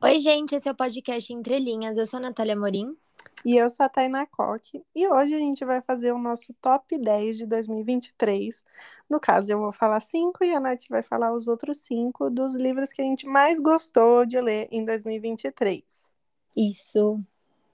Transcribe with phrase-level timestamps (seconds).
[0.00, 1.96] Oi, gente, esse é o podcast Entre Linhas.
[1.96, 2.96] Eu sou a Natália Morim.
[3.44, 4.80] E eu sou a Tainá Coque.
[4.94, 8.64] E hoje a gente vai fazer o nosso top 10 de 2023.
[9.10, 12.54] No caso, eu vou falar cinco e a Nath vai falar os outros cinco dos
[12.54, 16.14] livros que a gente mais gostou de ler em 2023.
[16.56, 17.20] Isso.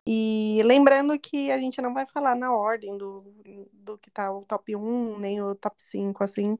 [0.06, 3.22] E lembrando que a gente não vai falar na ordem do,
[3.70, 6.58] do que tá o top 1, nem o top 5, assim.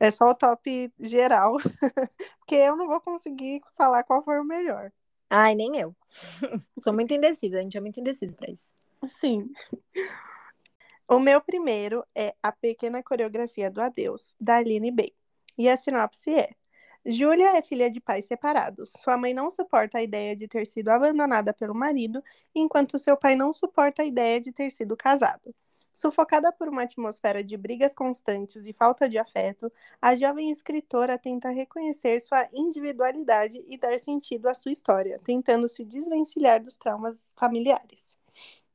[0.00, 1.58] É só o top geral,
[2.40, 4.90] porque eu não vou conseguir falar qual foi o melhor.
[5.34, 5.96] Ai, nem eu.
[6.84, 8.74] Sou muito indecisa, a gente é muito indecisa pra isso.
[9.18, 9.50] Sim.
[11.08, 15.14] O meu primeiro é A Pequena Coreografia do Adeus, da Aline Bay.
[15.56, 16.50] E a sinopse é:
[17.06, 18.92] Júlia é filha de pais separados.
[19.02, 22.22] Sua mãe não suporta a ideia de ter sido abandonada pelo marido,
[22.54, 25.54] enquanto seu pai não suporta a ideia de ter sido casado.
[25.92, 31.50] Sufocada por uma atmosfera de brigas constantes e falta de afeto, a jovem escritora tenta
[31.50, 38.18] reconhecer sua individualidade e dar sentido à sua história, tentando se desvencilhar dos traumas familiares.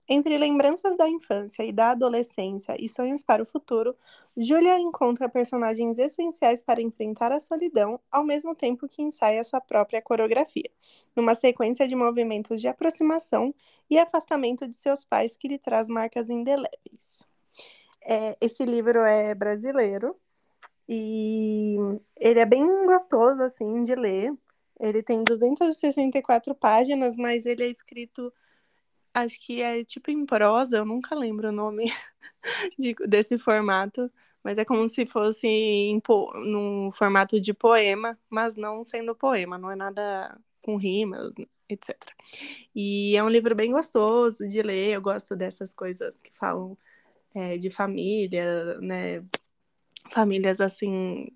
[0.10, 3.94] Entre lembranças da infância e da adolescência e sonhos para o futuro,
[4.38, 10.02] Julia encontra personagens essenciais para enfrentar a solidão, ao mesmo tempo que ensaia sua própria
[10.02, 10.70] coreografia,
[11.14, 13.54] numa sequência de movimentos de aproximação
[13.90, 17.24] e afastamento de seus pais que lhe traz marcas indeléveis.
[18.02, 20.16] É, esse livro é brasileiro
[20.88, 21.76] e
[22.18, 24.34] ele é bem gostoso assim de ler.
[24.80, 28.32] Ele tem 264 páginas, mas ele é escrito
[29.24, 31.92] acho que é tipo em prosa, eu nunca lembro o nome
[32.78, 34.12] de, desse formato,
[34.44, 36.02] mas é como se fosse em,
[36.46, 41.36] num formato de poema, mas não sendo poema, não é nada com rimas,
[41.70, 41.96] etc.
[42.76, 46.78] E é um livro bem gostoso de ler, eu gosto dessas coisas que falam
[47.34, 49.24] é, de família, né?
[50.12, 51.28] Famílias assim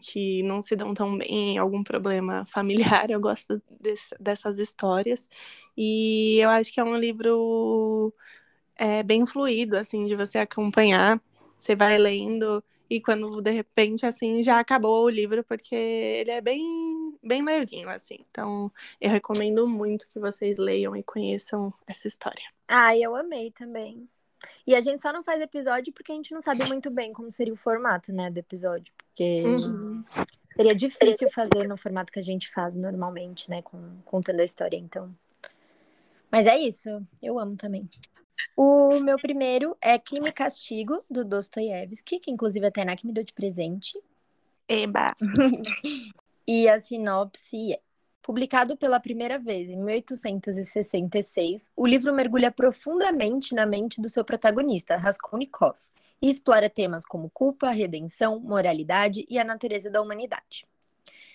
[0.00, 5.28] que não se dão tão bem, algum problema familiar, eu gosto desse, dessas histórias.
[5.76, 8.12] E eu acho que é um livro
[8.76, 11.20] é, bem fluido, assim, de você acompanhar.
[11.56, 16.40] Você vai lendo e quando de repente assim já acabou o livro porque ele é
[16.40, 18.18] bem bem levinho assim.
[18.30, 22.44] Então, eu recomendo muito que vocês leiam e conheçam essa história.
[22.66, 24.08] Ah, eu amei também.
[24.66, 27.30] E a gente só não faz episódio porque a gente não sabe muito bem como
[27.30, 28.92] seria o formato, né, do episódio.
[28.96, 30.04] Porque uhum.
[30.54, 34.76] seria difícil fazer no formato que a gente faz normalmente, né, com, contando a história,
[34.76, 35.14] então.
[36.30, 37.88] Mas é isso, eu amo também.
[38.56, 43.12] O meu primeiro é Crime e Castigo, do Dostoiévski, que inclusive a Tainá que me
[43.12, 43.98] deu de presente.
[44.68, 45.14] Eba!
[46.46, 47.80] e a sinopse é
[48.28, 54.98] Publicado pela primeira vez em 1866, o livro mergulha profundamente na mente do seu protagonista,
[54.98, 55.78] Raskolnikov,
[56.20, 60.66] e explora temas como culpa, redenção, moralidade e a natureza da humanidade.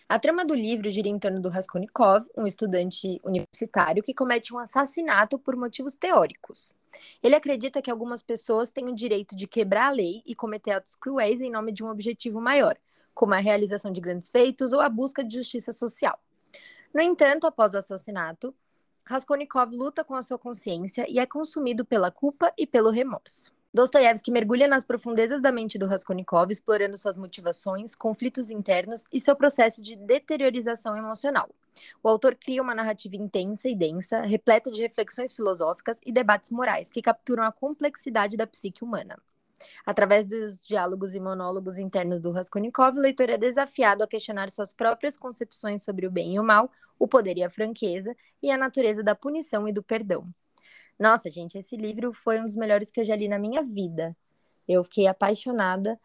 [0.07, 4.59] A trama do livro gira em torno do Raskolnikov, um estudante universitário que comete um
[4.59, 6.75] assassinato por motivos teóricos.
[7.23, 10.93] Ele acredita que algumas pessoas têm o direito de quebrar a lei e cometer atos
[10.93, 12.77] cruéis em nome de um objetivo maior,
[13.15, 16.19] como a realização de grandes feitos ou a busca de justiça social.
[16.93, 18.53] No entanto, após o assassinato,
[19.03, 23.51] Raskolnikov luta com a sua consciência e é consumido pela culpa e pelo remorso.
[23.73, 29.35] Dostoiévski mergulha nas profundezas da mente do Raskolnikov, explorando suas motivações, conflitos internos e seu
[29.35, 31.49] processo de deteriorização emocional.
[32.03, 36.91] O autor cria uma narrativa intensa e densa, repleta de reflexões filosóficas e debates morais
[36.91, 39.17] que capturam a complexidade da psique humana.
[39.85, 44.73] Através dos diálogos e monólogos internos do Raskolnikov, o leitor é desafiado a questionar suas
[44.73, 48.57] próprias concepções sobre o bem e o mal, o poder e a franqueza, e a
[48.57, 50.27] natureza da punição e do perdão.
[50.99, 54.15] Nossa, gente, esse livro foi um dos melhores que eu já li na minha vida.
[54.67, 55.99] Eu fiquei apaixonada.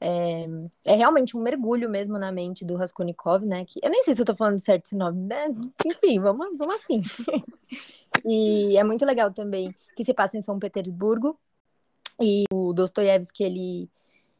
[0.00, 0.46] É,
[0.84, 3.64] é, realmente um mergulho mesmo na mente do Raskolnikov, né?
[3.64, 5.48] Que, eu nem sei se eu tô falando certo esse nome, né?
[5.84, 7.00] Enfim, vamos, vamos assim.
[8.24, 11.36] e é muito legal também que se passa em São Petersburgo,
[12.20, 13.90] e o Dostoiévski, ele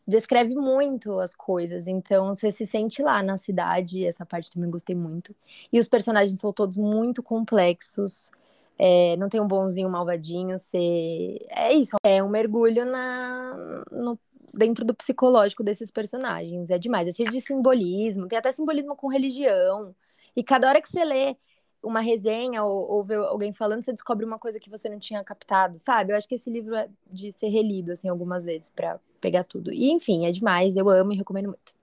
[0.07, 4.97] descreve muito as coisas, então você se sente lá na cidade, essa parte também gostei
[4.97, 5.37] muito.
[5.71, 8.31] E os personagens são todos muito complexos,
[8.79, 11.47] é, não tem um bonzinho, um malvadinho, você...
[11.51, 14.19] é isso, é um mergulho na, no,
[14.55, 19.09] dentro do psicológico desses personagens, é demais, é cheio de simbolismo, tem até simbolismo com
[19.09, 19.95] religião,
[20.35, 21.37] e cada hora que você lê
[21.83, 25.23] uma resenha ou, ou ver alguém falando, você descobre uma coisa que você não tinha
[25.25, 26.13] captado, sabe?
[26.13, 29.73] Eu acho que esse livro é de ser relido, assim, algumas vezes para pegar tudo.
[29.73, 31.79] E, enfim, é demais, eu amo e recomendo muito.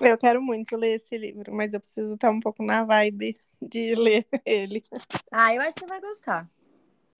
[0.00, 3.94] Eu quero muito ler esse livro, mas eu preciso estar um pouco na vibe de
[3.96, 4.82] ler ele.
[5.30, 6.48] Ah, eu acho que você vai gostar.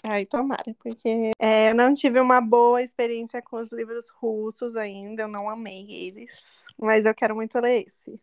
[0.04, 5.22] Ai, tomara, porque é, eu não tive uma boa experiência com os livros russos ainda,
[5.22, 8.20] eu não amei eles, mas eu quero muito ler esse.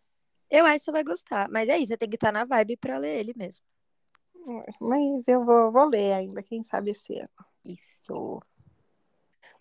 [0.56, 1.50] Eu acho que você vai gostar.
[1.50, 3.66] Mas é isso, você tem que estar na vibe pra ler ele mesmo.
[4.80, 7.30] Mas eu vou, vou ler ainda, quem sabe esse ano.
[7.64, 8.40] Isso.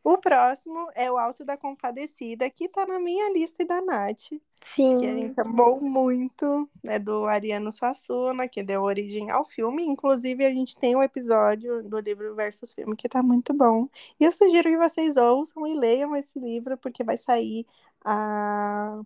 [0.04, 4.34] O próximo é o Alto da Compadecida, que tá na minha lista e da Nath.
[4.60, 5.00] Sim.
[5.00, 9.82] Que a gente amou muito, é do Ariano Suassuna, que deu origem ao filme.
[9.82, 13.88] Inclusive, a gente tem um episódio do livro versus filme que tá muito bom.
[14.20, 17.66] E eu sugiro que vocês ouçam e leiam esse livro, porque vai sair
[18.04, 19.00] a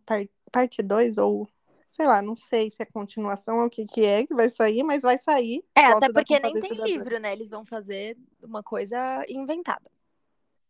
[0.50, 1.46] parte 2 ou
[1.88, 4.82] sei lá, não sei se é continuação ou o que, que é que vai sair,
[4.82, 5.64] mas vai sair.
[5.76, 7.32] É, até porque nem tem livro, né?
[7.32, 9.90] Eles vão fazer uma coisa inventada.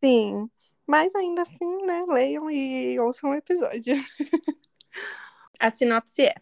[0.02, 0.48] Sim,
[0.86, 3.94] mas ainda assim, né, leiam e ouçam o episódio.
[5.60, 6.34] A sinopse é: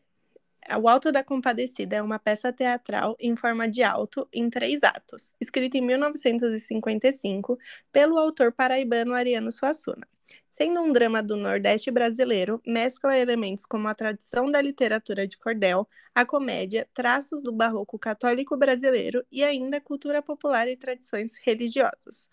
[0.78, 5.34] O Alto da Compadecida é uma peça teatral em forma de alto em três atos,
[5.40, 7.58] escrita em 1955
[7.90, 10.06] pelo autor paraibano Ariano Suassuna.
[10.50, 15.86] Sendo um drama do Nordeste brasileiro, mescla elementos como a tradição da literatura de cordel,
[16.14, 22.28] a comédia, traços do barroco católico brasileiro e ainda cultura popular e tradições religiosas.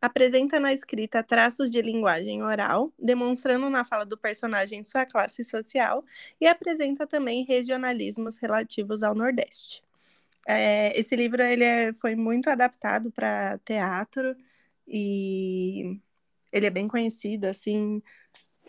[0.00, 6.04] Apresenta na escrita traços de linguagem oral, demonstrando na fala do personagem sua classe social,
[6.40, 9.82] e apresenta também regionalismos relativos ao Nordeste.
[10.46, 14.36] É, esse livro ele é, foi muito adaptado para teatro
[14.86, 16.00] e
[16.52, 18.02] ele é bem conhecido, assim,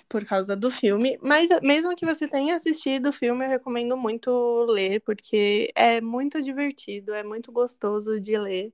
[0.07, 1.17] por causa do filme.
[1.21, 6.41] Mas mesmo que você tenha assistido o filme, eu recomendo muito ler, porque é muito
[6.41, 8.73] divertido, é muito gostoso de ler.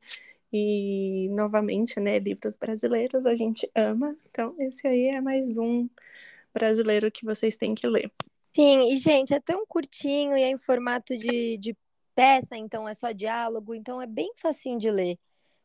[0.51, 4.15] E, novamente, né, livros brasileiros a gente ama.
[4.29, 5.87] Então, esse aí é mais um
[6.53, 8.11] brasileiro que vocês têm que ler.
[8.55, 11.77] Sim, e, gente, é tão curtinho e é em formato de, de
[12.15, 15.17] peça, então é só diálogo, então é bem facinho de ler.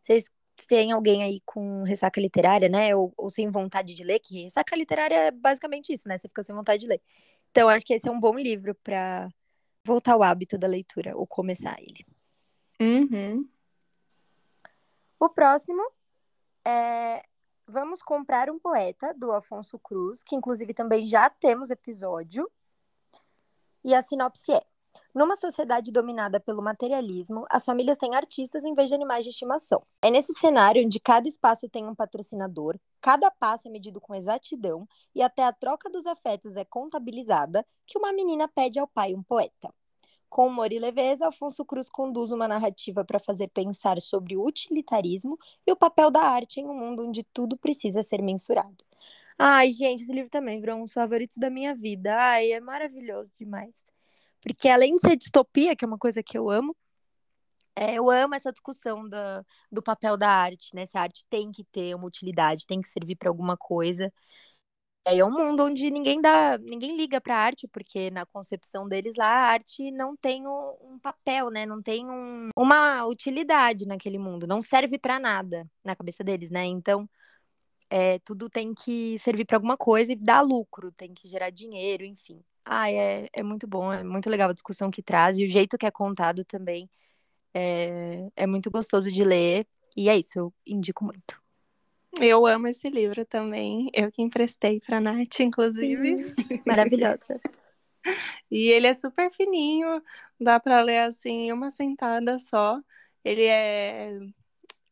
[0.02, 0.26] Vocês
[0.68, 2.94] tem alguém aí com ressaca literária, né?
[2.94, 6.16] Ou, ou, sem vontade de ler, que ressaca literária é basicamente isso, né?
[6.16, 7.00] Você fica sem vontade de ler.
[7.50, 9.28] Então, acho que esse é um bom livro para
[9.84, 12.06] voltar ao hábito da leitura, ou começar ele.
[12.80, 13.48] Uhum.
[15.20, 15.82] O próximo
[16.66, 17.22] é
[17.66, 22.50] Vamos Comprar um Poeta, do Afonso Cruz, que inclusive também já temos episódio.
[23.82, 24.64] E a sinopse é:
[25.14, 29.82] numa sociedade dominada pelo materialismo, as famílias têm artistas em vez de animais de estimação.
[30.02, 34.86] É nesse cenário onde cada espaço tem um patrocinador, cada passo é medido com exatidão
[35.14, 39.22] e até a troca dos afetos é contabilizada que uma menina pede ao pai um
[39.22, 39.72] poeta.
[40.28, 45.38] Com humor e leveza, Alfonso Cruz conduz uma narrativa para fazer pensar sobre o utilitarismo
[45.64, 48.84] e o papel da arte em um mundo onde tudo precisa ser mensurado.
[49.38, 52.16] Ai, gente, esse livro também virou um dos favoritos da minha vida.
[52.16, 53.93] Ai, é maravilhoso demais.
[54.44, 56.76] Porque além de ser distopia, que é uma coisa que eu amo,
[57.76, 60.86] é, eu amo essa discussão da, do papel da arte, né?
[60.86, 64.12] Se a arte tem que ter uma utilidade, tem que servir para alguma coisa.
[65.06, 69.26] É, um mundo onde ninguém dá, ninguém liga para arte, porque na concepção deles lá
[69.26, 71.66] a arte não tem um, um papel, né?
[71.66, 76.64] Não tem um, uma utilidade naquele mundo, não serve para nada na cabeça deles, né?
[76.64, 77.08] Então,
[77.90, 82.04] é, tudo tem que servir para alguma coisa e dar lucro, tem que gerar dinheiro,
[82.04, 82.42] enfim.
[82.64, 85.76] Ah, é, é muito bom, é muito legal a discussão que traz e o jeito
[85.76, 86.88] que é contado também
[87.52, 89.66] é, é muito gostoso de ler.
[89.96, 91.40] E é isso, eu indico muito.
[92.20, 93.90] Eu amo esse livro também.
[93.92, 96.16] Eu que emprestei para Nath, inclusive.
[96.16, 97.40] Sim, maravilhosa.
[98.50, 100.02] e ele é super fininho,
[100.40, 102.80] dá para ler assim uma sentada só.
[103.24, 104.18] Ele é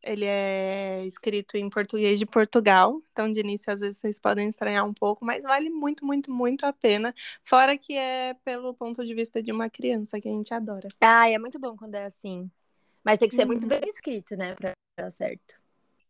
[0.03, 4.85] ele é escrito em português de Portugal, então de início às vezes vocês podem estranhar
[4.85, 7.15] um pouco, mas vale muito, muito, muito a pena.
[7.45, 10.89] Fora que é pelo ponto de vista de uma criança que a gente adora.
[11.01, 12.51] Ah, é muito bom quando é assim.
[13.05, 13.69] Mas tem que ser muito uhum.
[13.69, 15.61] bem escrito, né, pra dar certo.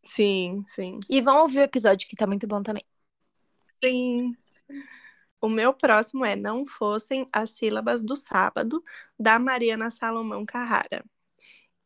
[0.03, 0.99] Sim, sim.
[1.09, 2.85] E vão ouvir o episódio que tá muito bom também.
[3.83, 4.37] Sim.
[5.41, 8.83] O meu próximo é Não Fossem as Sílabas do Sábado,
[9.19, 11.05] da Mariana Salomão Carrara.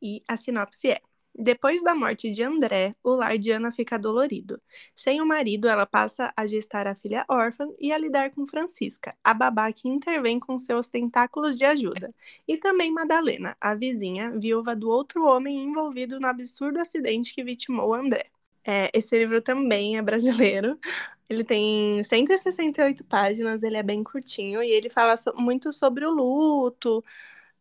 [0.01, 1.01] E a sinopse é:
[1.39, 4.61] depois da morte de André, o lar de Ana fica dolorido.
[4.95, 9.15] Sem o marido, ela passa a gestar a filha órfã e a lidar com Francisca,
[9.23, 12.15] a babá que intervém com seus tentáculos de ajuda.
[12.49, 17.95] E também Madalena, a vizinha, viúva do outro homem envolvido no absurdo acidente que vitimou
[17.95, 18.27] André.
[18.65, 20.79] É, esse livro também é brasileiro.
[21.29, 26.11] Ele tem 168 páginas, ele é bem curtinho e ele fala so muito sobre o
[26.11, 27.03] luto,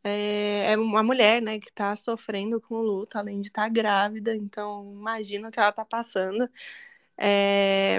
[0.06, 4.36] é, é uma mulher, né, que está sofrendo com luto, além de estar tá grávida,
[4.36, 6.48] então imagina o que ela está passando.
[7.18, 7.98] É,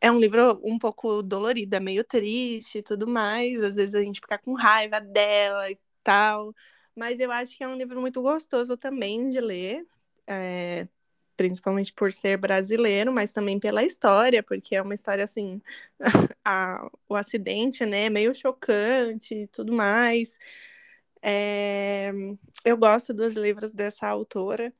[0.00, 4.00] é um livro um pouco dolorido, é meio triste e tudo mais, às vezes a
[4.00, 6.54] gente fica com raiva dela e tal,
[6.96, 9.86] mas eu acho que é um livro muito gostoso também de ler.
[10.26, 10.88] É,
[11.36, 15.60] principalmente por ser brasileiro, mas também pela história, porque é uma história assim,
[16.44, 20.38] a, o acidente, né, meio chocante e tudo mais.
[21.26, 22.12] É,
[22.66, 24.70] eu gosto dos livros dessa autora.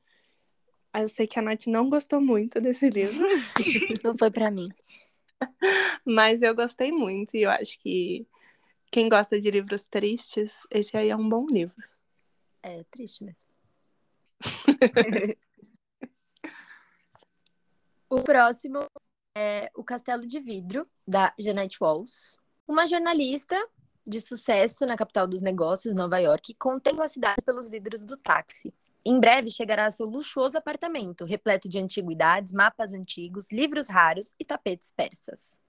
[0.93, 3.27] Eu sei que a Nath não gostou muito desse livro.
[4.03, 4.67] Não foi para mim.
[6.05, 8.27] Mas eu gostei muito e eu acho que
[8.91, 11.83] quem gosta de livros tristes, esse aí é um bom livro.
[12.61, 13.49] É triste mesmo.
[18.07, 18.87] o próximo
[19.35, 22.37] é O Castelo de Vidro, da Jeanette Walls.
[22.67, 23.57] Uma jornalista
[24.05, 28.73] de sucesso na capital dos negócios, Nova York, contempla a cidade pelos vidros do táxi.
[29.03, 34.45] Em breve chegará a seu luxuoso apartamento, repleto de antiguidades, mapas antigos, livros raros e
[34.45, 35.59] tapetes persas.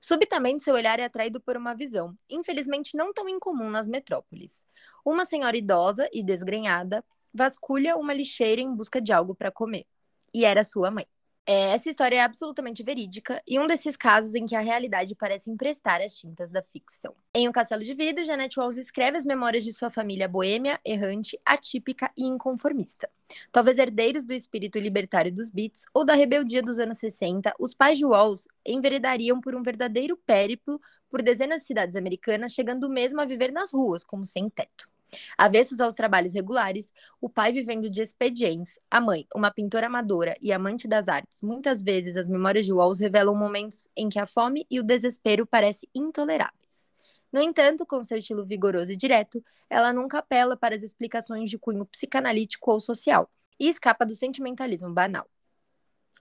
[0.00, 4.64] Subitamente, seu olhar é atraído por uma visão, infelizmente não tão incomum nas metrópoles.
[5.04, 9.86] Uma senhora idosa e desgrenhada vasculha uma lixeira em busca de algo para comer.
[10.32, 11.06] E era sua mãe.
[11.46, 15.50] É, essa história é absolutamente verídica e um desses casos em que a realidade parece
[15.50, 17.14] emprestar as tintas da ficção.
[17.34, 21.38] Em Um Castelo de Vidro, Janet Walls escreve as memórias de sua família boêmia, errante,
[21.44, 23.10] atípica e inconformista.
[23.52, 27.98] Talvez herdeiros do espírito libertário dos Beats ou da rebeldia dos anos 60, os pais
[27.98, 33.26] de Walls enveredariam por um verdadeiro périplo por dezenas de cidades americanas, chegando mesmo a
[33.26, 34.88] viver nas ruas como sem teto.
[35.36, 40.52] Avessos aos trabalhos regulares, o pai vivendo de expedientes, a mãe, uma pintora amadora e
[40.52, 41.42] amante das artes.
[41.42, 45.46] Muitas vezes as memórias de Walls revelam momentos em que a fome e o desespero
[45.46, 46.88] parecem intoleráveis.
[47.32, 51.58] No entanto, com seu estilo vigoroso e direto, ela nunca apela para as explicações de
[51.58, 55.28] cunho psicanalítico ou social e escapa do sentimentalismo banal.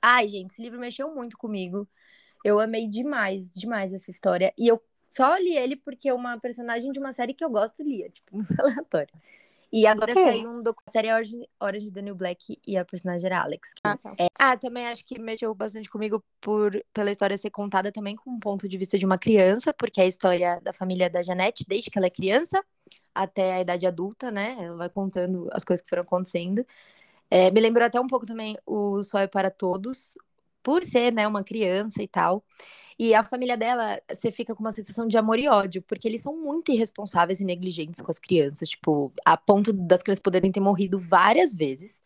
[0.01, 1.87] Ai, gente, esse livro mexeu muito comigo.
[2.43, 4.53] Eu amei demais, demais essa história.
[4.57, 4.81] E eu
[5.13, 8.59] só li ele porque uma personagem de uma série que eu gosto lia, tipo, muito
[8.59, 9.13] aleatório.
[9.71, 13.41] E agora saiu um docu série Orange, Orange the New Black e a personagem era
[13.41, 13.71] Alex.
[13.83, 14.13] Ah, tá.
[14.19, 14.27] é...
[14.37, 18.39] ah, também acho que mexeu bastante comigo por pela história ser contada também com um
[18.39, 21.89] ponto de vista de uma criança, porque é a história da família da Janete, desde
[21.89, 22.63] que ela é criança
[23.15, 24.55] até a idade adulta, né?
[24.59, 26.65] Ela vai contando as coisas que foram acontecendo.
[27.29, 30.17] É, me lembrou até um pouco também o Sol é para Todos,
[30.61, 32.43] por ser, né, uma criança e tal.
[32.97, 36.21] E a família dela, você fica com uma sensação de amor e ódio, porque eles
[36.21, 40.59] são muito irresponsáveis e negligentes com as crianças, tipo, a ponto das crianças poderem ter
[40.59, 42.01] morrido várias vezes.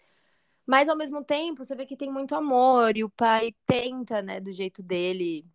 [0.65, 4.39] Mas ao mesmo tempo, você vê que tem muito amor e o pai tenta, né,
[4.39, 5.45] do jeito dele,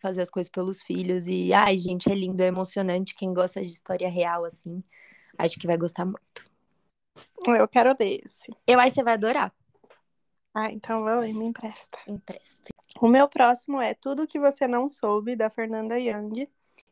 [0.00, 1.26] fazer as coisas pelos filhos.
[1.26, 3.14] E, ai, gente, é lindo, é emocionante.
[3.14, 4.82] Quem gosta de história real, assim,
[5.38, 6.20] acho que vai gostar muito.
[7.46, 8.52] Eu quero desse.
[8.66, 9.52] Eu acho que você vai adorar.
[10.54, 11.98] Ah, então vou me empresta.
[12.06, 12.70] Empresta.
[13.00, 16.48] O meu próximo é Tudo que Você Não Soube, da Fernanda Young.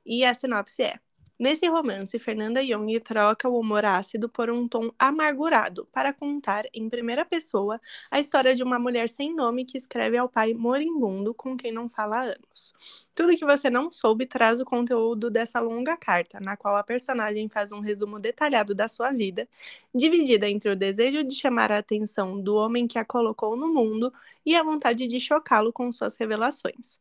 [0.07, 1.01] E a sinopse é:
[1.39, 6.89] Nesse romance, Fernanda Young troca o humor ácido por um tom amargurado para contar, em
[6.91, 7.81] primeira pessoa,
[8.11, 11.89] a história de uma mulher sem nome que escreve ao pai moribundo com quem não
[11.89, 12.75] fala há anos.
[13.15, 17.49] Tudo que você não soube traz o conteúdo dessa longa carta, na qual a personagem
[17.49, 19.49] faz um resumo detalhado da sua vida,
[19.95, 24.13] dividida entre o desejo de chamar a atenção do homem que a colocou no mundo
[24.45, 26.99] e a vontade de chocá-lo com suas revelações.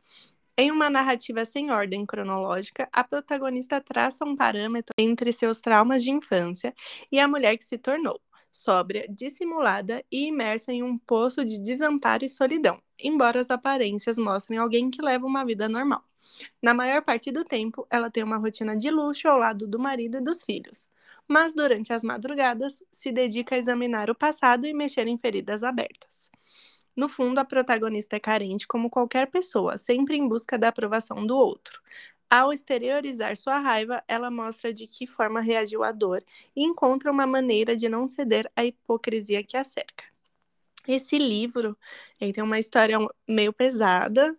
[0.60, 6.10] Em uma narrativa sem ordem cronológica, a protagonista traça um parâmetro entre seus traumas de
[6.12, 6.74] infância
[7.12, 8.20] e a mulher que se tornou,
[8.52, 14.58] sóbria, dissimulada e imersa em um poço de desamparo e solidão, embora as aparências mostrem
[14.58, 16.04] alguém que leva uma vida normal.
[16.62, 20.18] Na maior parte do tempo, ela tem uma rotina de luxo ao lado do marido
[20.18, 20.90] e dos filhos,
[21.28, 26.32] mas durante as madrugadas se dedica a examinar o passado e mexer em feridas abertas.
[26.98, 31.38] No fundo, a protagonista é carente como qualquer pessoa, sempre em busca da aprovação do
[31.38, 31.80] outro.
[32.28, 36.24] Ao exteriorizar sua raiva, ela mostra de que forma reagiu à dor
[36.56, 40.06] e encontra uma maneira de não ceder à hipocrisia que a cerca.
[40.88, 41.78] Esse livro
[42.20, 44.36] ele tem uma história meio pesada,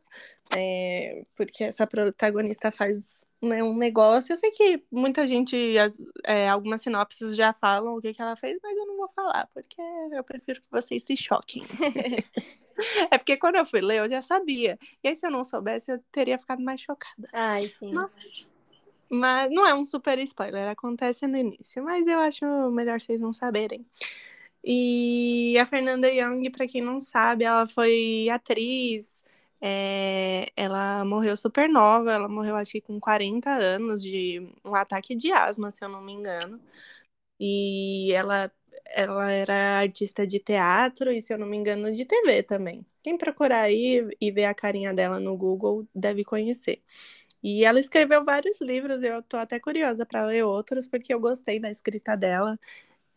[0.54, 4.32] é, porque essa protagonista faz né, um negócio.
[4.32, 8.36] Eu sei que muita gente, as, é, algumas sinopses já falam o que, que ela
[8.36, 9.80] fez, mas eu não vou falar, porque
[10.12, 11.62] eu prefiro que vocês se choquem.
[13.10, 14.78] é porque quando eu fui ler, eu já sabia.
[15.02, 17.28] E aí, se eu não soubesse, eu teria ficado mais chocada.
[17.32, 17.92] Ai, sim.
[17.92, 18.46] Mas,
[19.10, 23.32] mas não é um super spoiler, acontece no início, mas eu acho melhor vocês não
[23.32, 23.84] saberem.
[24.64, 29.22] E a Fernanda Young, para quem não sabe, ela foi atriz,
[29.60, 35.14] é, ela morreu super nova, ela morreu acho que com 40 anos de um ataque
[35.14, 36.60] de asma, se eu não me engano.
[37.40, 38.52] E ela,
[38.86, 42.84] ela era artista de teatro e, se eu não me engano, de TV também.
[43.02, 46.82] Quem procurar aí e ver a carinha dela no Google deve conhecer.
[47.42, 51.60] E ela escreveu vários livros, eu tô até curiosa para ler outros, porque eu gostei
[51.60, 52.58] da escrita dela.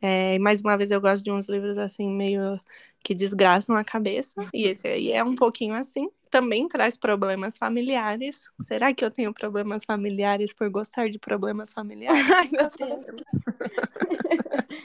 [0.01, 2.60] É, mais uma vez, eu gosto de uns livros assim, meio
[3.03, 4.36] que desgraçam a cabeça.
[4.53, 6.10] E esse aí é um pouquinho assim.
[6.31, 8.50] Também traz problemas familiares.
[8.63, 12.31] Será que eu tenho problemas familiares por gostar de problemas familiares?
[12.31, 13.05] Ai, meu Deus.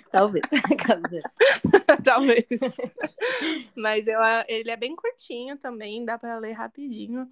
[0.10, 0.42] Talvez.
[2.02, 2.46] Talvez.
[3.76, 7.30] Mas eu, ele é bem curtinho também, dá para ler rapidinho.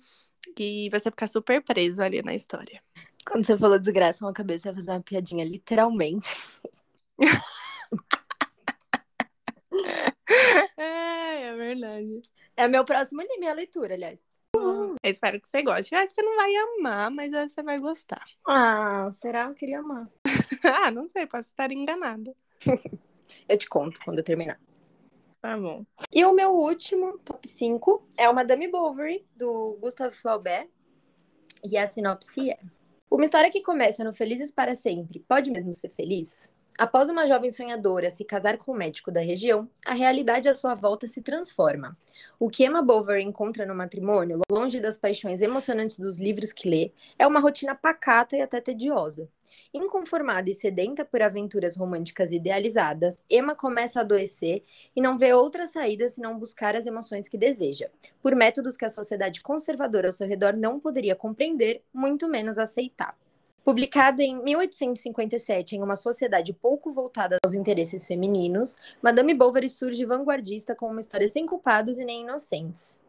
[0.57, 2.81] E você fica super preso ali na história.
[3.27, 6.29] Quando você falou desgraça uma cabeça, vai fazer uma piadinha, literalmente.
[10.79, 12.23] é, é verdade.
[12.57, 14.19] É meu próximo minha leitura, aliás.
[14.55, 15.95] Eu espero que você goste.
[15.95, 18.25] Você não vai amar, mas você vai gostar.
[18.47, 19.47] Ah, será?
[19.49, 20.09] Eu queria amar.
[20.65, 22.35] ah, não sei, posso estar enganada.
[23.49, 24.61] eu te conto quando eu terminar.
[25.43, 25.85] Tá bom.
[26.11, 30.71] E o meu último, top 5, é o Madame Bovary, do Gustave Flaubert.
[31.63, 32.59] E a sinopse é:
[33.11, 36.54] Uma história que começa no Felizes para Sempre pode mesmo ser feliz?
[36.77, 40.75] Após uma jovem sonhadora se casar com um médico da região, a realidade à sua
[40.75, 41.97] volta se transforma.
[42.37, 46.91] O que Emma Bovary encontra no matrimônio, longe das paixões emocionantes dos livros que lê,
[47.17, 49.29] é uma rotina pacata e até tediosa.
[49.73, 54.65] Inconformada e sedenta por aventuras românticas idealizadas, Emma começa a adoecer
[54.97, 57.89] e não vê outra saída senão buscar as emoções que deseja,
[58.21, 63.17] por métodos que a sociedade conservadora ao seu redor não poderia compreender, muito menos aceitar.
[63.65, 70.75] Publicada em 1857 em uma sociedade pouco voltada aos interesses femininos, Madame Bovary surge vanguardista
[70.75, 73.01] com uma história sem culpados e nem inocentes.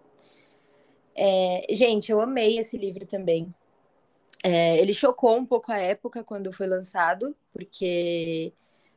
[1.14, 3.54] É, gente, eu amei esse livro também.
[4.42, 8.54] É, ele chocou um pouco a época quando foi lançado, porque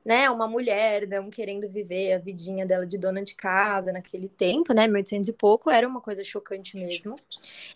[0.08, 4.72] né, uma mulher não querendo viver a vidinha dela de dona de casa naquele tempo,
[4.72, 7.14] né, 1800 e pouco, era uma coisa chocante mesmo.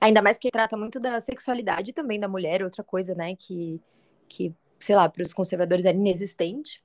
[0.01, 3.79] Ainda mais que trata muito da sexualidade também da mulher, outra coisa, né, que,
[4.27, 6.83] que sei lá, para os conservadores era inexistente.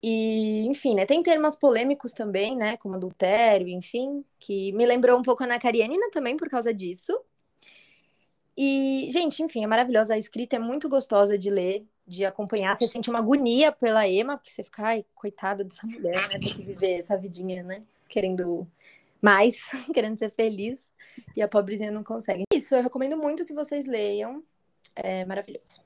[0.00, 5.22] E, enfim, né, tem termos polêmicos também, né, como adultério, enfim, que me lembrou um
[5.22, 7.20] pouco a Ana Karenina também por causa disso.
[8.56, 10.14] E, gente, enfim, é maravilhosa.
[10.14, 12.74] A escrita é muito gostosa de ler de acompanhar.
[12.74, 16.38] Você sente uma agonia pela Emma, porque você fica, ai, coitada dessa mulher, né?
[16.38, 17.82] Tem que viver essa vidinha, né?
[18.08, 18.66] Querendo
[19.20, 19.56] mais,
[19.92, 20.92] querendo ser feliz.
[21.36, 22.44] E a pobrezinha não consegue.
[22.52, 24.42] Isso, eu recomendo muito que vocês leiam.
[24.96, 25.80] É maravilhoso.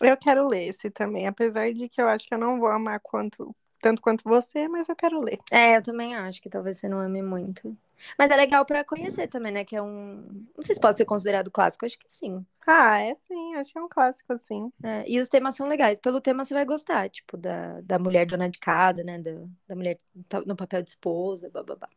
[0.00, 3.00] Eu quero ler esse também, apesar de que eu acho que eu não vou amar
[3.00, 5.38] quanto, tanto quanto você, mas eu quero ler.
[5.50, 7.76] É, eu também acho que talvez você não ame muito.
[8.16, 9.64] Mas é legal para conhecer também, né?
[9.64, 10.46] Que é um.
[10.56, 12.44] Não sei se pode ser considerado clássico, acho que sim.
[12.66, 14.72] Ah, é sim, acho que é um clássico, sim.
[14.82, 15.98] É, e os temas são legais.
[15.98, 19.18] Pelo tema você vai gostar, tipo, da, da mulher dona de casa, né?
[19.18, 19.32] Da,
[19.66, 19.98] da mulher
[20.46, 21.88] no papel de esposa, babá.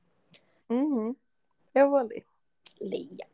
[0.70, 1.16] Uhum.
[1.76, 2.26] Eu vou ler.
[2.80, 3.28] Leia.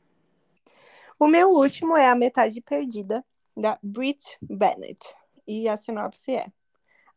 [1.19, 5.15] O meu último é A Metade Perdida, da Brit Bennett.
[5.47, 6.51] E a sinopse é: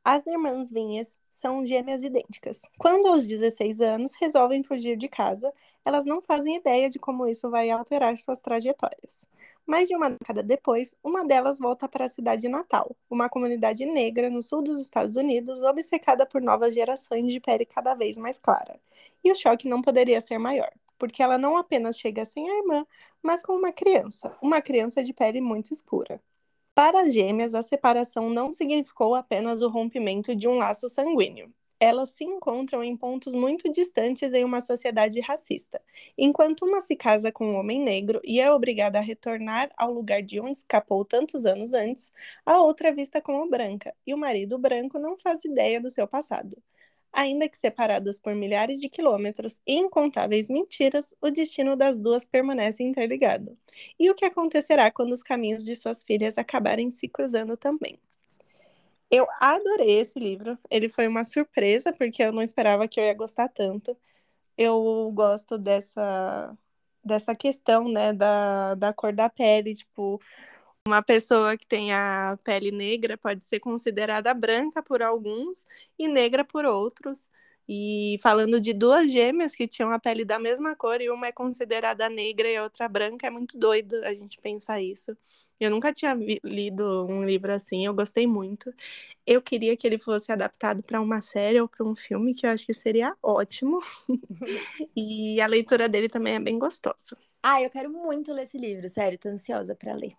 [0.04, 2.62] as irmãs Vinhas são gêmeas idênticas.
[2.78, 5.52] Quando aos 16 anos resolvem fugir de casa,
[5.84, 9.26] elas não fazem ideia de como isso vai alterar suas trajetórias.
[9.66, 14.30] Mais de uma década depois, uma delas volta para a cidade natal, uma comunidade negra
[14.30, 18.80] no sul dos Estados Unidos, obcecada por novas gerações de pele cada vez mais clara.
[19.22, 22.86] E o choque não poderia ser maior, porque ela não apenas chega sem a irmã,
[23.22, 26.20] mas com uma criança, uma criança de pele muito escura.
[26.82, 31.52] Para as gêmeas, a separação não significou apenas o rompimento de um laço sanguíneo.
[31.78, 35.78] Elas se encontram em pontos muito distantes em uma sociedade racista.
[36.16, 40.22] Enquanto uma se casa com um homem negro e é obrigada a retornar ao lugar
[40.22, 42.14] de onde escapou tantos anos antes,
[42.46, 46.08] a outra é vista como branca, e o marido branco não faz ideia do seu
[46.08, 46.56] passado.
[47.12, 52.82] Ainda que separadas por milhares de quilômetros e incontáveis mentiras, o destino das duas permanece
[52.82, 53.56] interligado.
[53.98, 57.98] E o que acontecerá quando os caminhos de suas filhas acabarem se cruzando também?
[59.10, 60.56] Eu adorei esse livro.
[60.70, 63.96] Ele foi uma surpresa, porque eu não esperava que eu ia gostar tanto.
[64.56, 66.56] Eu gosto dessa,
[67.04, 70.20] dessa questão, né, da, da cor da pele, tipo,
[70.90, 75.64] uma pessoa que tem a pele negra pode ser considerada branca por alguns
[75.98, 77.30] e negra por outros.
[77.72, 81.32] E falando de duas gêmeas que tinham a pele da mesma cor e uma é
[81.32, 85.16] considerada negra e a outra branca, é muito doido a gente pensar isso.
[85.60, 88.74] Eu nunca tinha lido um livro assim, eu gostei muito.
[89.24, 92.50] Eu queria que ele fosse adaptado para uma série ou para um filme, que eu
[92.50, 93.78] acho que seria ótimo.
[94.96, 97.16] e a leitura dele também é bem gostosa.
[97.40, 100.16] Ah, eu quero muito ler esse livro, sério, tô ansiosa para ler.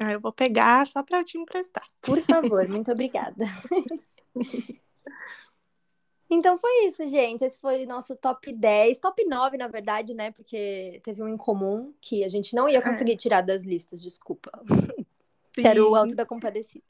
[0.00, 1.86] Ah, eu vou pegar só para te emprestar.
[2.00, 3.44] Por favor, muito obrigada.
[6.32, 7.44] Então foi isso, gente.
[7.44, 10.30] Esse foi o nosso top 10, top 9, na verdade, né?
[10.30, 12.80] Porque teve um em comum que a gente não ia é.
[12.80, 14.52] conseguir tirar das listas, desculpa.
[15.52, 15.66] Sim.
[15.66, 16.84] Era o Alto da Compadecida.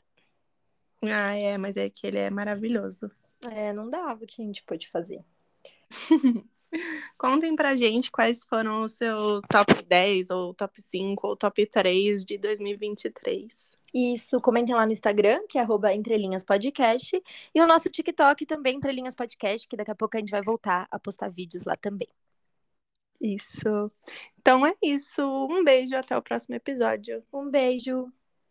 [1.03, 3.11] Ah, é, mas é que ele é maravilhoso.
[3.51, 5.25] É, não dava o que a gente pôde fazer.
[7.18, 12.24] Contem pra gente quais foram o seu top 10, ou top 5, ou top 3
[12.24, 13.72] de 2023.
[13.92, 17.20] Isso, comentem lá no Instagram, que é arroba entrelinhaspodcast,
[17.54, 20.87] e o nosso TikTok também, Entrelinhas Podcast, que daqui a pouco a gente vai voltar
[20.90, 22.09] a postar vídeos lá também.
[23.20, 23.90] Isso.
[24.38, 25.22] Então é isso.
[25.50, 27.22] Um beijo, até o próximo episódio.
[27.33, 28.11] Um beijo.